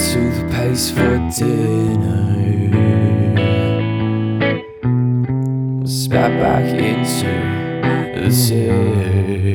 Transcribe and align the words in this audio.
to 0.00 0.30
the 0.30 0.48
place 0.48 0.90
for 0.90 1.18
dinner. 1.36 2.24
Spat 5.86 6.32
back 6.40 6.64
into 6.64 7.34
the 8.18 8.30
city 8.30 9.54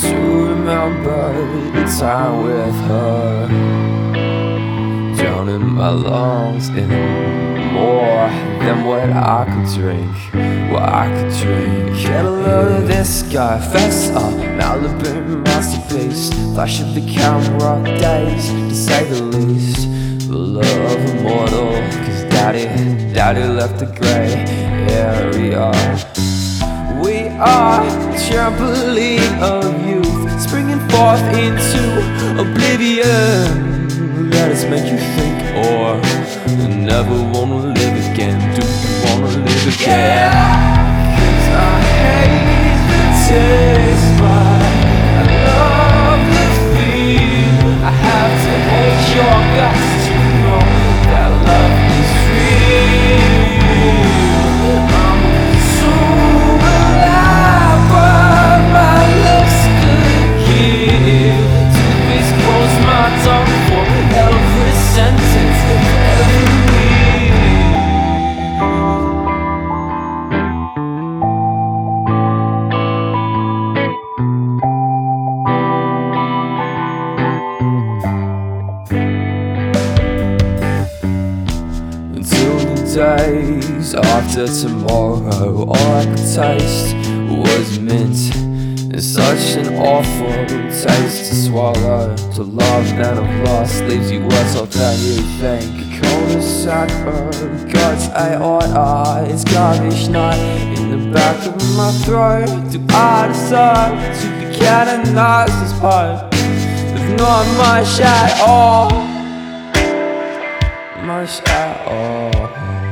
to 0.00 0.16
remember 0.50 1.32
the 1.74 1.84
time 1.98 2.42
with 2.42 2.74
her. 2.88 3.48
Drowning 5.16 5.66
my 5.68 5.90
lungs 5.90 6.68
in 6.70 6.90
more 7.76 8.28
than 8.64 8.84
what 8.84 9.10
I 9.10 9.44
could 9.50 9.68
drink. 9.78 10.14
What 10.72 10.82
I 10.82 11.06
could 11.14 11.32
drink. 11.42 12.00
Get 12.00 12.24
a 12.24 12.30
load 12.30 12.82
of 12.82 12.88
this 12.88 13.22
guy, 13.22 13.58
fess 13.72 14.10
up, 14.10 14.32
Malibu 14.58 15.44
masterpiece. 15.44 16.30
Flash 16.54 16.80
of 16.80 16.94
the 16.94 17.04
camera, 17.18 17.72
days 18.00 18.48
to 18.48 18.74
say 18.74 19.04
the 19.04 19.22
least. 19.22 19.82
The 20.28 20.36
love 20.36 21.00
immortal, 21.10 21.72
cause 22.04 22.24
daddy, 22.34 22.66
daddy 23.12 23.44
left 23.44 23.78
the 23.78 23.86
gray 23.98 24.32
area. 25.08 25.70
We 27.02 27.28
are 27.38 27.84
trampoline 28.26 29.38
of 29.40 29.64
youth, 29.86 30.40
springing 30.40 30.80
forth 30.88 31.22
into 31.44 31.82
oblivion. 32.40 33.75
Us 34.56 34.64
make 34.70 34.90
you 34.90 34.96
think, 34.96 35.36
or 35.66 36.00
never 36.66 37.16
wanna 37.34 37.74
live 37.74 37.96
again. 38.10 38.38
Do 38.54 38.62
you 38.64 39.04
wanna 39.04 39.44
live 39.44 39.66
again? 39.74 40.32
Cause 41.18 41.48
I 41.52 41.76
hate 42.00 42.80
the 42.88 43.75
days 82.96 83.94
after 83.94 84.46
tomorrow, 84.46 85.66
all 85.66 85.76
I 85.76 86.06
could 86.06 86.16
taste 86.16 86.96
was 87.28 87.78
mint. 87.78 88.16
Such 89.02 89.56
an 89.56 89.76
awful 89.76 90.32
taste 90.70 91.28
to 91.28 91.34
swallow. 91.34 92.16
To 92.36 92.42
love 92.42 92.86
and 92.92 93.18
of 93.18 93.44
lost 93.44 93.84
leaves 93.84 94.10
you 94.10 94.22
worse 94.22 94.56
off 94.56 94.70
than 94.70 94.98
you 94.98 95.16
think. 95.40 96.02
Cold 96.02 96.30
as 96.38 96.62
sad 96.62 96.90
earth, 97.06 97.42
oh 97.42 97.70
God's 97.70 98.08
aorta 98.16 99.30
is 99.30 99.44
garbage 99.44 100.08
night 100.08 100.40
in 100.78 100.88
the 100.88 101.12
back 101.12 101.46
of 101.46 101.54
my 101.76 101.92
throat. 102.04 102.46
Do 102.72 102.80
I 102.94 103.28
decide 103.28 104.16
to 104.22 104.26
be 104.38 104.56
canonized 104.56 105.52
as 105.52 105.72
part? 105.80 106.32
With 106.32 107.18
not 107.18 107.44
much 107.58 108.00
at 108.00 108.40
all 108.40 109.16
much 111.06 111.40
at 111.46 111.86
all. 111.86 112.85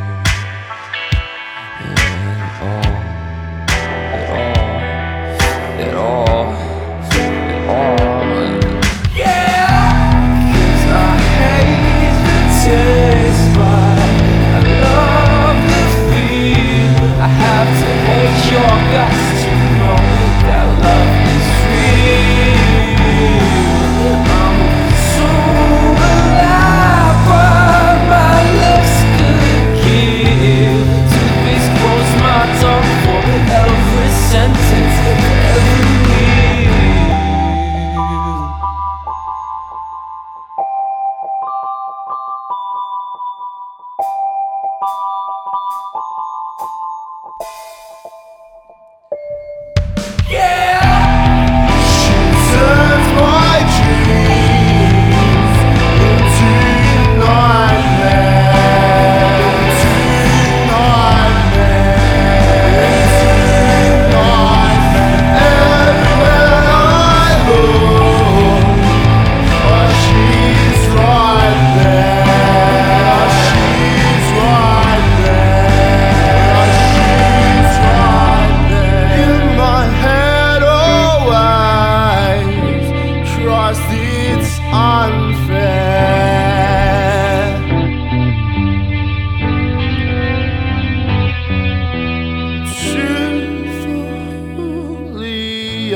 Hate 18.94 19.23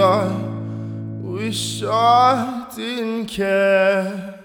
I 0.01 0.29
wish 1.23 1.83
I 1.83 2.67
didn't 2.75 3.27
care. 3.27 4.38